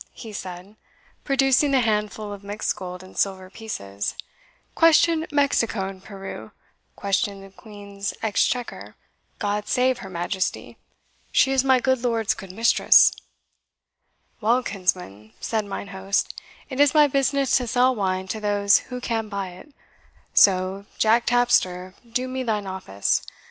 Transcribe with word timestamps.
he 0.15 0.33
said, 0.33 0.75
producing 1.23 1.75
a 1.75 1.79
handful 1.79 2.33
of 2.33 2.43
mixed 2.43 2.75
gold 2.75 3.03
and 3.03 3.15
silver 3.19 3.51
pieces; 3.51 4.15
"question 4.73 5.27
Mexico 5.31 5.87
and 5.87 6.03
Peru 6.03 6.49
question 6.95 7.41
the 7.41 7.51
Queen's 7.51 8.11
exchequer 8.23 8.95
God 9.37 9.67
save 9.67 9.99
her 9.99 10.09
Majesty! 10.09 10.79
she 11.31 11.51
is 11.51 11.63
my 11.63 11.79
good 11.79 12.03
Lord's 12.03 12.33
good 12.33 12.51
mistress." 12.51 13.11
"Well, 14.39 14.63
kinsman," 14.63 15.33
said 15.39 15.65
mine 15.65 15.89
host, 15.89 16.33
"it 16.67 16.79
is 16.79 16.95
my 16.95 17.05
business 17.05 17.55
to 17.57 17.67
sell 17.67 17.93
wine 17.93 18.27
to 18.29 18.39
those 18.39 18.79
who 18.89 19.01
can 19.01 19.29
buy 19.29 19.49
it 19.49 19.71
so, 20.33 20.87
Jack 20.97 21.27
Tapster, 21.27 21.93
do 22.11 22.27
me 22.27 22.41
thine 22.41 22.65
office. 22.65 23.21